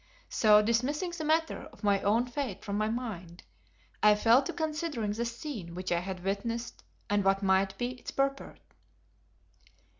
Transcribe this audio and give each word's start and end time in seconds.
So, 0.29 0.63
dismissing 0.63 1.11
the 1.11 1.23
matter 1.23 1.65
of 1.71 1.83
my 1.83 2.01
own 2.01 2.25
fate 2.25 2.65
from 2.65 2.75
my 2.75 2.89
mind, 2.89 3.43
I 4.01 4.15
fell 4.15 4.41
to 4.41 4.51
considering 4.51 5.11
the 5.11 5.25
scene 5.25 5.75
which 5.75 5.91
I 5.91 5.99
had 5.99 6.23
witnessed 6.23 6.83
and 7.07 7.23
what 7.23 7.43
might 7.43 7.77
be 7.77 7.91
its 7.91 8.09
purport. 8.09 8.59